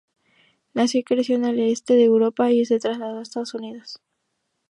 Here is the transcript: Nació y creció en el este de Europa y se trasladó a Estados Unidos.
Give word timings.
Nació 0.73 0.99
y 0.99 1.03
creció 1.03 1.35
en 1.35 1.45
el 1.45 1.59
este 1.59 1.93
de 1.93 2.05
Europa 2.05 2.49
y 2.51 2.65
se 2.65 2.79
trasladó 2.79 3.19
a 3.19 3.21
Estados 3.21 3.53
Unidos. 3.53 4.01